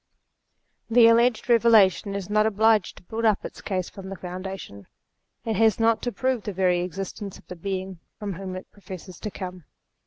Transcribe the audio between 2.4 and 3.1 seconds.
obliged to